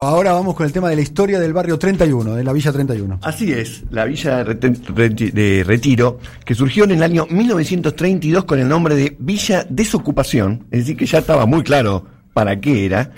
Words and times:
Ahora 0.00 0.30
vamos 0.30 0.54
con 0.54 0.64
el 0.64 0.70
tema 0.70 0.88
de 0.90 0.94
la 0.94 1.02
historia 1.02 1.40
del 1.40 1.52
barrio 1.52 1.76
31, 1.76 2.36
de 2.36 2.44
la 2.44 2.52
Villa 2.52 2.70
31. 2.70 3.18
Así 3.20 3.52
es, 3.52 3.82
la 3.90 4.04
Villa 4.04 4.44
de 4.44 5.64
Retiro, 5.66 6.20
que 6.44 6.54
surgió 6.54 6.84
en 6.84 6.92
el 6.92 7.02
año 7.02 7.26
1932 7.28 8.44
con 8.44 8.60
el 8.60 8.68
nombre 8.68 8.94
de 8.94 9.16
Villa 9.18 9.66
Desocupación, 9.68 10.68
es 10.70 10.82
decir, 10.82 10.96
que 10.96 11.04
ya 11.04 11.18
estaba 11.18 11.46
muy 11.46 11.64
claro 11.64 12.06
para 12.32 12.60
qué 12.60 12.86
era, 12.86 13.10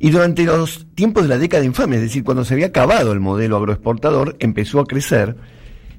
y 0.00 0.10
durante 0.10 0.42
los 0.42 0.88
tiempos 0.96 1.22
de 1.22 1.28
la 1.28 1.38
década 1.38 1.64
infame, 1.64 1.94
es 1.94 2.02
decir, 2.02 2.24
cuando 2.24 2.44
se 2.44 2.54
había 2.54 2.66
acabado 2.66 3.12
el 3.12 3.20
modelo 3.20 3.56
agroexportador, 3.56 4.34
empezó 4.40 4.80
a 4.80 4.86
crecer, 4.86 5.36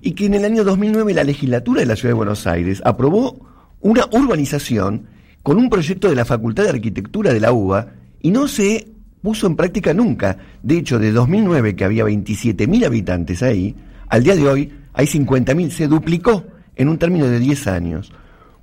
y 0.02 0.16
que 0.16 0.26
en 0.26 0.34
el 0.34 0.44
año 0.44 0.66
2009 0.66 1.14
la 1.14 1.24
legislatura 1.24 1.80
de 1.80 1.86
la 1.86 1.96
Ciudad 1.96 2.10
de 2.10 2.18
Buenos 2.18 2.46
Aires 2.46 2.82
aprobó 2.84 3.48
una 3.80 4.06
urbanización 4.12 5.08
con 5.44 5.56
un 5.60 5.70
proyecto 5.70 6.10
de 6.10 6.16
la 6.16 6.26
Facultad 6.26 6.64
de 6.64 6.72
Arquitectura 6.72 7.32
de 7.32 7.40
la 7.40 7.54
UBA, 7.54 7.94
y 8.22 8.32
no 8.32 8.50
se 8.50 8.95
puso 9.26 9.48
en 9.48 9.56
práctica 9.56 9.92
nunca. 9.92 10.38
De 10.62 10.78
hecho, 10.78 11.00
de 11.00 11.12
2009, 11.12 11.76
que 11.76 11.84
había 11.84 12.06
27.000 12.06 12.86
habitantes 12.86 13.42
ahí, 13.42 13.76
al 14.08 14.24
día 14.24 14.36
de 14.36 14.48
hoy 14.48 14.72
hay 14.94 15.08
50.000, 15.08 15.72
se 15.72 15.88
duplicó 15.88 16.46
en 16.76 16.90
un 16.90 17.00
término 17.00 17.26
de 17.26 17.40
10 17.40 17.66
años. 17.66 18.12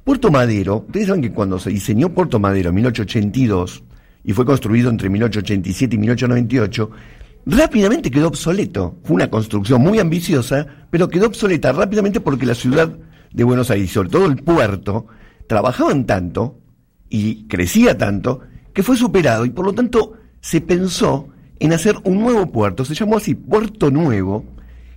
Puerto 0.05 0.31
Madero, 0.31 0.85
ustedes 0.87 1.09
saben 1.09 1.23
que 1.23 1.33
cuando 1.33 1.59
se 1.59 1.71
diseñó 1.71 2.11
Puerto 2.11 2.39
Madero 2.39 2.69
en 2.69 2.77
1882 2.77 3.83
y 4.23 4.33
fue 4.35 4.45
construido 4.45 4.89
entre 4.89 5.11
1887 5.11 5.97
y 5.97 5.99
1898, 5.99 6.91
rápidamente 7.47 8.13
quedó 8.13 8.29
obsoleto. 8.29 9.01
Fue 9.03 9.17
una 9.17 9.31
construcción 9.31 9.83
muy 9.83 9.99
ambiciosa, 9.99 10.65
pero 10.91 11.09
quedó 11.09 11.27
obsoleta 11.27 11.73
rápidamente 11.73 12.21
porque 12.21 12.47
la 12.47 12.55
ciudad 12.55 12.97
de 13.33 13.45
Buenos 13.45 13.69
Aires, 13.73 13.91
sobre 13.91 14.11
todo 14.11 14.27
el 14.27 14.37
puerto, 14.37 15.07
trabajaban 15.49 16.07
tanto 16.07 16.61
y 17.09 17.49
crecía 17.49 17.99
tanto 17.99 18.43
que 18.73 18.85
fue 18.85 18.97
superado 18.97 19.45
y 19.45 19.51
por 19.51 19.67
lo 19.67 19.73
tanto 19.73 20.22
se 20.43 20.61
pensó 20.61 21.29
en 21.59 21.73
hacer 21.73 21.97
un 22.05 22.21
nuevo 22.21 22.51
puerto, 22.51 22.85
se 22.85 22.95
llamó 22.95 23.17
así 23.17 23.35
Puerto 23.35 23.91
Nuevo, 23.91 24.45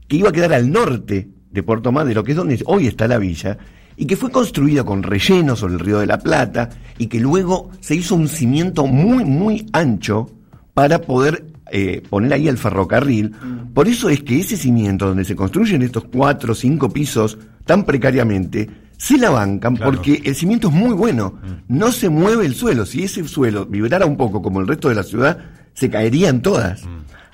que 0.08 0.18
iba 0.18 0.30
a 0.30 0.34
quedar 0.34 0.54
al 0.54 0.72
norte 0.72 1.30
de 1.52 1.64
Puerto 1.64 1.92
Madero, 1.92 2.24
que 2.24 2.32
es 2.32 2.38
donde 2.38 2.62
hoy 2.66 2.88
está 2.88 3.08
la 3.08 3.20
villa, 3.20 3.58
y 3.96 4.08
que 4.08 4.18
fue 4.18 4.32
construida 4.32 4.84
con 4.84 5.04
relleno 5.04 5.56
sobre 5.56 5.76
el 5.76 5.80
río 5.80 6.00
de 6.00 6.08
la 6.08 6.18
Plata, 6.18 6.70
y 6.98 7.08
que 7.08 7.20
luego 7.20 7.70
se 7.80 7.96
hizo 7.96 8.16
un 8.16 8.28
cimiento 8.28 8.88
muy, 8.88 9.24
muy 9.24 9.68
ancho 9.72 10.30
para 10.74 11.00
poder 11.00 11.46
eh, 11.72 12.02
poner 12.10 12.34
ahí 12.34 12.48
el 12.48 12.58
ferrocarril. 12.58 13.30
Mm. 13.30 13.74
Por 13.74 13.88
eso 13.88 14.10
es 14.10 14.24
que 14.24 14.40
ese 14.40 14.58
cimiento 14.58 15.08
donde 15.08 15.26
se 15.26 15.36
construyen 15.36 15.84
estos 15.84 16.06
cuatro 16.06 16.54
o 16.54 16.56
cinco 16.56 16.90
pisos 16.90 17.38
tan 17.66 17.86
precariamente, 17.86 18.68
se 18.98 19.18
la 19.18 19.30
bancan 19.30 19.76
porque 19.76 20.22
el 20.24 20.36
cimiento 20.36 20.70
es 20.70 20.74
muy 20.74 20.94
bueno, 20.94 21.40
mm. 21.42 21.78
no 21.78 21.92
se 21.92 22.10
mueve 22.10 22.46
el 22.46 22.56
suelo. 22.56 22.86
Si 22.86 23.04
ese 23.04 23.28
suelo 23.28 23.66
vibrara 23.66 24.06
un 24.06 24.18
poco 24.18 24.42
como 24.42 24.62
el 24.62 24.68
resto 24.68 24.90
de 24.90 24.96
la 24.96 25.04
ciudad, 25.04 25.38
se 25.74 25.90
caerían 25.90 26.42
todas. 26.42 26.84
Mm. 26.84 26.88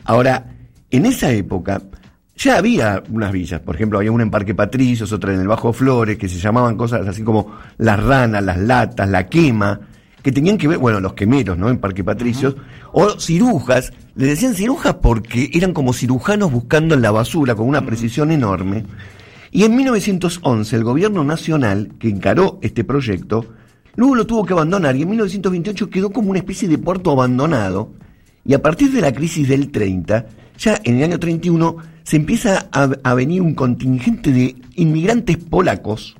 Ahora, 0.05 0.45
en 0.89 1.05
esa 1.05 1.31
época 1.31 1.81
ya 2.35 2.57
había 2.57 3.03
unas 3.09 3.31
villas, 3.31 3.61
por 3.61 3.75
ejemplo, 3.75 3.99
había 3.99 4.11
una 4.11 4.23
en 4.23 4.31
Parque 4.31 4.55
Patricios, 4.55 5.11
otra 5.11 5.33
en 5.33 5.41
el 5.41 5.47
Bajo 5.47 5.73
Flores, 5.73 6.17
que 6.17 6.27
se 6.27 6.39
llamaban 6.39 6.75
cosas 6.75 7.07
así 7.07 7.23
como 7.23 7.55
las 7.77 8.01
ranas, 8.01 8.43
las 8.43 8.57
latas, 8.57 9.07
la 9.07 9.27
quema, 9.27 9.79
que 10.23 10.31
tenían 10.31 10.57
que 10.57 10.67
ver, 10.67 10.77
bueno, 10.77 10.99
los 10.99 11.13
quemeros, 11.13 11.57
¿no? 11.57 11.69
En 11.69 11.77
Parque 11.77 12.03
Patricios, 12.03 12.55
o 12.93 13.19
cirujas, 13.19 13.93
le 14.15 14.27
decían 14.27 14.55
cirujas 14.55 14.95
porque 14.95 15.49
eran 15.53 15.73
como 15.73 15.93
cirujanos 15.93 16.51
buscando 16.51 16.95
en 16.95 17.01
la 17.01 17.11
basura 17.11 17.55
con 17.55 17.67
una 17.67 17.85
precisión 17.85 18.31
enorme. 18.31 18.85
Y 19.51 19.63
en 19.65 19.75
1911 19.75 20.75
el 20.75 20.83
gobierno 20.83 21.23
nacional 21.25 21.91
que 21.99 22.07
encaró 22.07 22.57
este 22.61 22.85
proyecto, 22.85 23.45
luego 23.95 24.15
lo 24.15 24.25
tuvo 24.25 24.45
que 24.45 24.53
abandonar 24.53 24.95
y 24.95 25.01
en 25.01 25.09
1928 25.09 25.89
quedó 25.89 26.09
como 26.11 26.29
una 26.29 26.39
especie 26.39 26.69
de 26.69 26.77
puerto 26.77 27.11
abandonado. 27.11 27.91
Y 28.45 28.53
a 28.53 28.61
partir 28.61 28.91
de 28.91 29.01
la 29.01 29.11
crisis 29.11 29.49
del 29.49 29.69
30, 29.69 30.25
ya 30.57 30.79
en 30.83 30.97
el 30.97 31.03
año 31.03 31.19
31, 31.19 31.77
se 32.03 32.15
empieza 32.15 32.69
a, 32.71 33.13
venir 33.13 33.41
un 33.41 33.53
contingente 33.53 34.31
de 34.31 34.55
inmigrantes 34.75 35.37
polacos 35.37 36.15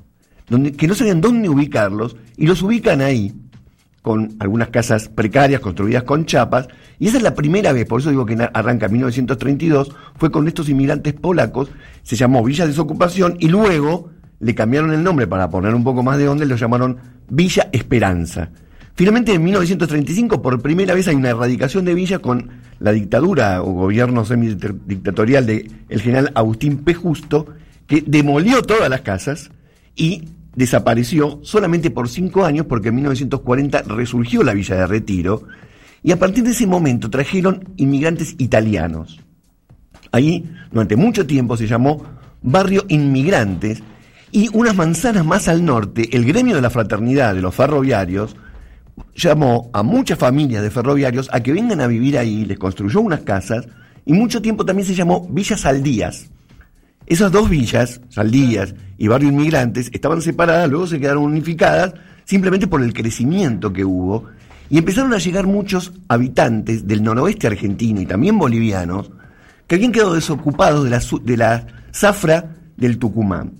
donde, 0.48 0.72
que 0.72 0.86
no 0.86 0.94
sabían 0.94 1.20
dónde 1.20 1.48
ubicarlos 1.48 2.16
y 2.36 2.46
los 2.46 2.62
ubican 2.62 3.00
ahí 3.00 3.32
con 4.02 4.36
algunas 4.40 4.68
casas 4.68 5.08
precarias 5.08 5.60
construidas 5.60 6.02
con 6.02 6.26
chapas, 6.26 6.68
y 6.98 7.08
esa 7.08 7.16
es 7.16 7.22
la 7.22 7.34
primera 7.34 7.72
vez, 7.72 7.86
por 7.86 8.00
eso 8.00 8.10
digo 8.10 8.26
que 8.26 8.36
arranca 8.52 8.86
en 8.86 8.92
1932, 8.92 9.94
fue 10.16 10.30
con 10.30 10.48
estos 10.48 10.68
inmigrantes 10.68 11.14
polacos, 11.14 11.70
se 12.02 12.16
llamó 12.16 12.42
Villa 12.44 12.66
Desocupación, 12.66 13.36
y 13.38 13.48
luego 13.48 14.10
le 14.40 14.54
cambiaron 14.54 14.92
el 14.92 15.04
nombre 15.04 15.28
para 15.28 15.48
poner 15.48 15.74
un 15.74 15.84
poco 15.84 16.02
más 16.02 16.18
de 16.18 16.28
onda, 16.28 16.44
lo 16.44 16.56
llamaron 16.56 16.98
Villa 17.28 17.68
Esperanza. 17.72 18.50
Finalmente, 18.94 19.32
en 19.32 19.42
1935, 19.42 20.42
por 20.42 20.60
primera 20.60 20.94
vez 20.94 21.08
hay 21.08 21.14
una 21.14 21.30
erradicación 21.30 21.84
de 21.84 21.94
Villa 21.94 22.18
con 22.18 22.50
la 22.78 22.92
dictadura 22.92 23.62
o 23.62 23.72
gobierno 23.72 24.24
semidictatorial 24.24 25.46
del 25.46 26.00
general 26.00 26.32
Agustín 26.34 26.78
P. 26.78 26.92
Justo, 26.92 27.46
que 27.86 28.02
demolió 28.06 28.62
todas 28.62 28.90
las 28.90 29.00
casas 29.00 29.50
y 29.96 30.24
desapareció 30.54 31.40
solamente 31.42 31.90
por 31.90 32.08
cinco 32.08 32.44
años 32.44 32.66
porque 32.66 32.88
en 32.88 32.96
1940 32.96 33.82
resurgió 33.82 34.42
la 34.42 34.54
Villa 34.54 34.76
de 34.76 34.86
Retiro 34.86 35.42
y 36.02 36.12
a 36.12 36.18
partir 36.18 36.44
de 36.44 36.50
ese 36.50 36.66
momento 36.66 37.10
trajeron 37.10 37.68
inmigrantes 37.76 38.34
italianos. 38.38 39.20
Ahí, 40.10 40.50
durante 40.70 40.96
mucho 40.96 41.26
tiempo, 41.26 41.56
se 41.56 41.66
llamó 41.66 42.04
Barrio 42.42 42.84
Inmigrantes 42.88 43.82
y 44.30 44.48
unas 44.52 44.74
manzanas 44.74 45.24
más 45.24 45.48
al 45.48 45.64
norte, 45.64 46.08
el 46.16 46.24
gremio 46.24 46.56
de 46.56 46.62
la 46.62 46.70
fraternidad 46.70 47.34
de 47.34 47.42
los 47.42 47.54
ferroviarios 47.54 48.36
llamó 49.14 49.70
a 49.72 49.82
muchas 49.82 50.18
familias 50.18 50.62
de 50.62 50.70
ferroviarios 50.70 51.28
a 51.32 51.40
que 51.40 51.52
vengan 51.52 51.80
a 51.80 51.86
vivir 51.86 52.18
ahí, 52.18 52.44
les 52.44 52.58
construyó 52.58 53.00
unas 53.00 53.20
casas 53.20 53.66
y 54.04 54.12
mucho 54.12 54.42
tiempo 54.42 54.64
también 54.64 54.86
se 54.86 54.94
llamó 54.94 55.28
Villa 55.30 55.56
Saldías 55.56 56.31
esas 57.06 57.32
dos 57.32 57.50
villas, 57.50 58.00
Saldías 58.08 58.74
y 58.98 59.08
Barrio 59.08 59.30
Inmigrantes, 59.30 59.90
estaban 59.92 60.22
separadas, 60.22 60.70
luego 60.70 60.86
se 60.86 61.00
quedaron 61.00 61.24
unificadas, 61.24 61.94
simplemente 62.24 62.66
por 62.66 62.82
el 62.82 62.94
crecimiento 62.94 63.72
que 63.72 63.84
hubo, 63.84 64.26
y 64.70 64.78
empezaron 64.78 65.12
a 65.12 65.18
llegar 65.18 65.46
muchos 65.46 65.92
habitantes 66.08 66.86
del 66.86 67.02
noroeste 67.02 67.46
argentino 67.46 68.00
y 68.00 68.06
también 68.06 68.38
bolivianos, 68.38 69.10
que 69.66 69.74
habían 69.74 69.92
quedado 69.92 70.14
desocupados 70.14 70.84
de 70.84 70.90
la, 70.90 71.02
de 71.22 71.36
la 71.36 71.66
zafra 71.92 72.56
del 72.76 72.98
Tucumán. 72.98 73.52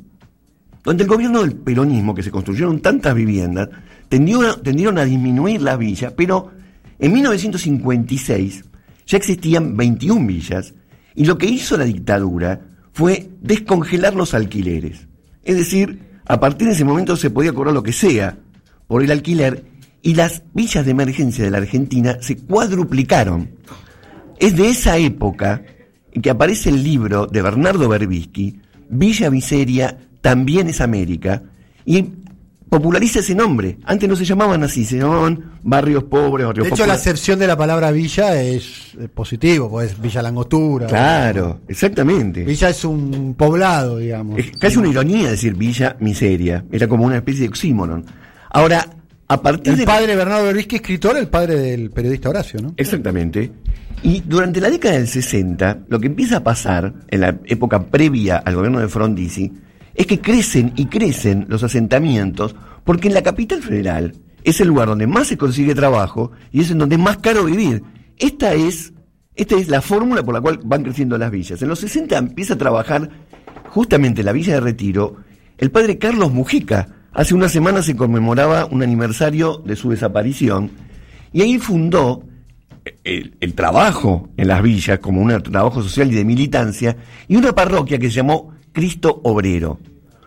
Donde 0.84 1.04
el 1.04 1.08
gobierno 1.08 1.42
del 1.42 1.54
peronismo, 1.54 2.14
que 2.14 2.22
se 2.22 2.30
construyeron 2.30 2.80
tantas 2.80 3.14
viviendas, 3.14 3.68
tendieron, 4.08 4.62
tendieron 4.62 4.98
a 4.98 5.04
disminuir 5.04 5.62
la 5.62 5.76
villa, 5.76 6.14
pero 6.16 6.50
en 6.98 7.12
1956 7.12 8.64
ya 9.06 9.16
existían 9.16 9.76
21 9.76 10.26
villas, 10.26 10.74
y 11.14 11.24
lo 11.24 11.36
que 11.36 11.46
hizo 11.46 11.76
la 11.76 11.84
dictadura 11.84 12.71
fue 12.92 13.30
descongelar 13.40 14.14
los 14.14 14.34
alquileres. 14.34 15.06
Es 15.44 15.56
decir, 15.56 16.20
a 16.24 16.38
partir 16.40 16.68
de 16.68 16.74
ese 16.74 16.84
momento 16.84 17.16
se 17.16 17.30
podía 17.30 17.52
cobrar 17.52 17.74
lo 17.74 17.82
que 17.82 17.92
sea 17.92 18.38
por 18.86 19.02
el 19.02 19.10
alquiler 19.10 19.64
y 20.02 20.14
las 20.14 20.42
villas 20.52 20.84
de 20.84 20.90
emergencia 20.90 21.44
de 21.44 21.50
la 21.50 21.58
Argentina 21.58 22.18
se 22.20 22.36
cuadruplicaron. 22.36 23.50
Es 24.38 24.56
de 24.56 24.68
esa 24.68 24.98
época 24.98 25.62
que 26.20 26.30
aparece 26.30 26.68
el 26.68 26.82
libro 26.82 27.26
de 27.26 27.42
Bernardo 27.42 27.88
Berbisky, 27.88 28.60
Villa 28.88 29.30
Miseria 29.30 29.98
también 30.20 30.68
es 30.68 30.80
América, 30.80 31.42
y 31.84 32.04
populariza 32.72 33.18
ese 33.18 33.34
nombre. 33.34 33.76
Antes 33.84 34.08
no 34.08 34.16
se 34.16 34.24
llamaban 34.24 34.62
así, 34.62 34.86
se 34.86 34.96
llamaban 34.96 35.58
barrios 35.62 36.04
pobres, 36.04 36.46
barrios 36.46 36.66
De 36.66 36.72
hecho, 36.72 36.86
la 36.86 36.94
acepción 36.94 37.38
de 37.38 37.46
la 37.46 37.54
palabra 37.54 37.90
villa 37.90 38.40
es, 38.40 38.96
positivo, 39.12 39.68
pues 39.68 40.00
Villa 40.00 40.22
Langostura. 40.22 40.86
Claro, 40.86 41.60
exactamente. 41.68 42.44
Villa 42.44 42.70
es 42.70 42.82
un 42.86 43.34
poblado, 43.34 43.98
digamos. 43.98 44.38
Es 44.38 44.52
casi 44.56 44.78
una 44.78 44.88
ironía 44.88 45.32
decir 45.32 45.54
villa 45.54 45.96
miseria. 46.00 46.64
Era 46.72 46.88
como 46.88 47.04
una 47.04 47.16
especie 47.16 47.42
de 47.42 47.48
oxímoron. 47.48 48.06
Ahora, 48.48 48.88
a 49.28 49.42
partir 49.42 49.78
el 49.78 49.84
padre 49.84 50.16
Bernardo 50.16 50.46
Berbisky, 50.46 50.76
escritor, 50.76 51.18
el 51.18 51.28
padre 51.28 51.56
del 51.56 51.90
periodista 51.90 52.30
Horacio, 52.30 52.62
¿no? 52.62 52.72
Exactamente. 52.78 53.52
Y 54.02 54.20
durante 54.20 54.62
la 54.62 54.70
década 54.70 54.94
del 54.94 55.08
60, 55.08 55.80
lo 55.88 56.00
que 56.00 56.06
empieza 56.06 56.38
a 56.38 56.42
pasar, 56.42 56.94
en 57.08 57.20
la 57.20 57.38
época 57.44 57.84
previa 57.84 58.38
al 58.38 58.54
gobierno 58.54 58.80
de 58.80 58.88
Frondizi, 58.88 59.52
es 59.94 60.06
que 60.06 60.20
crecen 60.20 60.72
y 60.76 60.86
crecen 60.86 61.46
los 61.48 61.62
asentamientos 61.62 62.54
porque 62.84 63.08
en 63.08 63.14
la 63.14 63.22
capital 63.22 63.62
federal 63.62 64.14
es 64.44 64.60
el 64.60 64.68
lugar 64.68 64.88
donde 64.88 65.06
más 65.06 65.28
se 65.28 65.36
consigue 65.36 65.74
trabajo 65.74 66.32
y 66.50 66.60
es 66.60 66.70
en 66.70 66.78
donde 66.78 66.96
es 66.96 67.00
más 67.00 67.18
caro 67.18 67.44
vivir. 67.44 67.82
Esta 68.18 68.54
es, 68.54 68.92
esta 69.34 69.56
es 69.56 69.68
la 69.68 69.80
fórmula 69.80 70.22
por 70.22 70.34
la 70.34 70.40
cual 70.40 70.60
van 70.64 70.82
creciendo 70.82 71.16
las 71.18 71.30
villas. 71.30 71.62
En 71.62 71.68
los 71.68 71.78
60 71.80 72.16
empieza 72.16 72.54
a 72.54 72.58
trabajar 72.58 73.08
justamente 73.68 74.22
la 74.22 74.32
Villa 74.32 74.54
de 74.54 74.60
Retiro 74.60 75.16
el 75.58 75.70
padre 75.70 75.98
Carlos 75.98 76.32
Mujica. 76.32 76.88
Hace 77.12 77.34
una 77.34 77.48
semana 77.48 77.82
se 77.82 77.94
conmemoraba 77.94 78.64
un 78.64 78.82
aniversario 78.82 79.62
de 79.64 79.76
su 79.76 79.90
desaparición 79.90 80.70
y 81.32 81.42
ahí 81.42 81.58
fundó 81.58 82.24
el, 83.04 83.36
el, 83.38 83.54
trabajo 83.54 84.30
en 84.36 84.48
las 84.48 84.60
villas 84.60 84.98
como 84.98 85.20
un 85.20 85.40
trabajo 85.42 85.82
social 85.82 86.10
y 86.10 86.16
de 86.16 86.24
militancia 86.24 86.96
y 87.28 87.36
una 87.36 87.52
parroquia 87.52 87.98
que 87.98 88.08
se 88.08 88.16
llamó 88.16 88.51
Cristo 88.72 89.20
Obrero. 89.24 89.78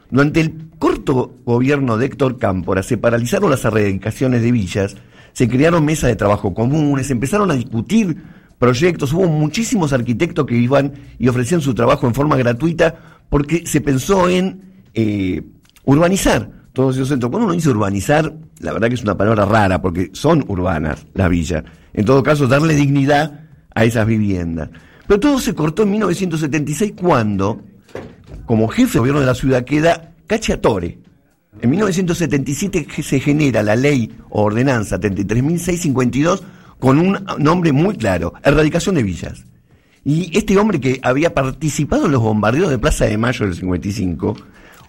Durante 0.10 0.42
el 0.42 0.70
corto 0.78 1.36
gobierno 1.46 1.98
de 1.98 2.06
Héctor 2.06 2.38
Cámpora 2.38 2.84
se 2.84 2.98
paralizaron 2.98 3.50
las 3.50 3.66
erradicaciones 3.66 4.42
de 4.42 4.52
villas, 4.52 4.96
se 5.34 5.50
crearon 5.50 5.84
mesas 5.84 6.10
de 6.10 6.16
trabajo 6.16 6.54
comunes, 6.54 7.10
empezaron 7.12 7.52
a 7.52 7.56
discutir 7.56 8.18
proyectos, 8.60 9.12
hubo 9.14 9.28
muchísimos 9.28 9.94
arquitectos 9.94 10.46
que 10.46 10.56
iban 10.56 10.94
y 11.20 11.28
ofrecían 11.28 11.62
su 11.62 11.74
trabajo 11.74 12.08
en 12.08 12.14
forma 12.14 12.38
gratuita 12.38 12.96
porque 13.30 13.66
se 13.66 13.82
pensó 13.82 14.30
en 14.30 14.62
eh, 14.94 15.44
urbanizar 15.84 16.50
todos 16.74 16.96
esos 16.96 17.10
centros. 17.10 17.32
Cuando 17.32 17.48
uno 17.48 17.56
dice 17.56 17.70
urbanizar, 17.70 18.34
la 18.60 18.74
verdad 18.74 18.90
que 18.90 18.96
es 18.96 19.04
una 19.04 19.18
palabra 19.18 19.46
rara 19.46 19.82
porque 19.82 20.12
son 20.14 20.46
urbanas 20.48 21.06
las 21.14 21.30
villas. 21.30 21.64
En 21.94 22.06
todo 22.06 22.22
caso, 22.22 22.48
darle 22.48 22.76
dignidad 22.76 23.42
a 23.74 23.86
esas 23.86 24.06
viviendas. 24.06 24.70
Pero 25.08 25.20
todo 25.20 25.40
se 25.40 25.54
cortó 25.54 25.84
en 25.84 25.92
1976 25.92 26.94
cuando, 27.00 27.62
como 28.46 28.68
jefe 28.68 28.94
de 28.94 29.00
gobierno 29.00 29.20
de 29.22 29.26
la 29.26 29.36
ciudad, 29.36 29.64
queda 29.66 30.14
Cacciatore. 30.28 31.00
En 31.62 31.70
1977 31.70 32.88
se 33.02 33.20
genera 33.20 33.64
la 33.64 33.76
ley 33.76 34.12
o 34.30 34.44
ordenanza 34.44 35.00
33.652 35.00 36.42
con 36.80 37.00
un 37.00 37.26
nombre 37.38 37.72
muy 37.72 37.96
claro, 37.96 38.34
erradicación 38.44 38.96
de 38.96 39.04
villas. 39.04 39.46
Y 40.04 40.38
este 40.38 40.58
hombre 40.58 40.80
que 40.80 41.00
había 41.02 41.34
participado 41.34 42.06
en 42.06 42.12
los 42.12 42.22
bombardeos 42.22 42.70
de 42.70 42.78
Plaza 42.78 43.06
de 43.06 43.18
Mayo 43.18 43.46
del 43.46 43.56
55, 43.56 44.36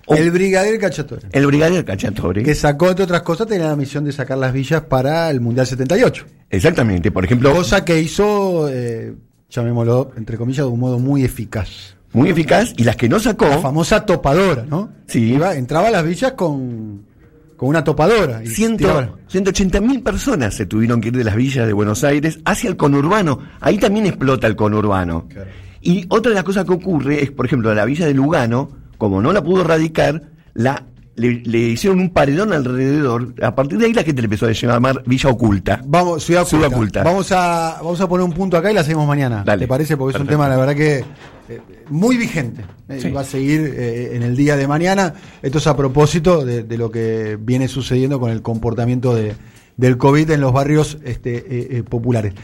el 0.08 0.30
brigadier 0.30 0.78
Cacciatore. 0.78 1.28
El 1.32 1.46
brigadier 1.46 1.84
Cacciatore. 1.84 2.42
Que 2.42 2.54
sacó, 2.54 2.90
entre 2.90 3.04
otras 3.04 3.22
cosas, 3.22 3.46
tenía 3.48 3.68
la 3.68 3.76
misión 3.76 4.04
de 4.04 4.12
sacar 4.12 4.38
las 4.38 4.52
villas 4.52 4.82
para 4.82 5.30
el 5.30 5.40
Mundial 5.40 5.66
78. 5.66 6.26
Exactamente, 6.50 7.10
por 7.10 7.24
ejemplo. 7.24 7.52
Cosa 7.52 7.84
que 7.84 8.00
hizo, 8.00 8.68
eh, 8.68 9.14
llamémoslo, 9.50 10.12
entre 10.16 10.36
comillas, 10.36 10.66
de 10.66 10.70
un 10.70 10.78
modo 10.78 10.98
muy 10.98 11.24
eficaz. 11.24 11.96
Muy 12.12 12.30
eficaz, 12.30 12.72
y 12.76 12.84
las 12.84 12.96
que 12.96 13.08
no 13.08 13.18
sacó. 13.18 13.46
La 13.46 13.58
famosa 13.58 14.06
topadora, 14.06 14.64
¿no? 14.68 14.90
Sí. 15.06 15.38
entraba 15.54 15.88
a 15.88 15.90
las 15.90 16.04
villas 16.04 16.32
con, 16.32 17.02
con 17.56 17.68
una 17.68 17.84
topadora. 17.84 18.42
Y 18.42 18.48
180 18.48 19.80
mil 19.80 20.02
personas 20.02 20.54
se 20.54 20.66
tuvieron 20.66 21.00
que 21.00 21.08
ir 21.08 21.16
de 21.16 21.24
las 21.24 21.36
villas 21.36 21.66
de 21.66 21.72
Buenos 21.72 22.04
Aires 22.04 22.38
hacia 22.44 22.70
el 22.70 22.76
conurbano. 22.76 23.40
Ahí 23.60 23.78
también 23.78 24.06
explota 24.06 24.46
el 24.46 24.56
conurbano. 24.56 25.28
Y 25.82 26.06
otra 26.08 26.30
de 26.30 26.36
las 26.36 26.44
cosas 26.44 26.64
que 26.64 26.72
ocurre 26.72 27.22
es, 27.22 27.30
por 27.30 27.46
ejemplo, 27.46 27.74
la 27.74 27.84
villa 27.84 28.06
de 28.06 28.14
Lugano 28.14 28.86
como 28.98 29.20
no 29.20 29.32
la 29.32 29.42
pudo 29.42 29.62
erradicar, 29.62 30.22
la, 30.54 30.84
le, 31.16 31.58
hicieron 31.58 32.00
un 32.00 32.10
paredón 32.10 32.52
alrededor. 32.52 33.34
A 33.42 33.54
partir 33.54 33.78
de 33.78 33.86
ahí 33.86 33.92
la 33.92 34.02
gente 34.02 34.22
le 34.22 34.26
empezó 34.26 34.46
a 34.46 34.52
llamar 34.52 35.02
Villa 35.06 35.30
Oculta. 35.30 35.80
Vamos, 35.84 36.24
Ciudad 36.24 36.46
Oculta. 36.64 37.02
Vamos, 37.02 37.30
a, 37.32 37.76
vamos 37.82 38.00
a 38.00 38.08
poner 38.08 38.24
un 38.24 38.32
punto 38.32 38.56
acá 38.56 38.70
y 38.70 38.74
la 38.74 38.82
seguimos 38.82 39.06
mañana. 39.06 39.44
¿Te 39.44 39.66
parece? 39.66 39.96
Porque 39.96 40.16
es 40.16 40.20
un 40.20 40.28
tema, 40.28 40.48
la 40.48 40.56
verdad 40.56 40.74
que 40.74 41.04
muy 41.88 42.16
vigente. 42.16 42.64
Eh, 42.88 43.10
va 43.10 43.20
a 43.20 43.24
seguir 43.24 43.60
eh, 43.76 44.16
en 44.16 44.22
el 44.22 44.36
día 44.36 44.56
de 44.56 44.66
mañana. 44.66 45.14
Esto 45.42 45.58
es 45.58 45.66
a 45.66 45.76
propósito 45.76 46.44
de, 46.44 46.64
lo 46.76 46.90
que 46.90 47.38
viene 47.40 47.68
sucediendo 47.68 48.20
con 48.20 48.30
el 48.30 48.42
comportamiento 48.42 49.14
de, 49.14 49.34
del 49.76 49.96
COVID 49.98 50.30
en 50.30 50.40
los 50.40 50.52
barrios 50.52 50.98
este, 51.04 51.84
populares. 51.88 52.34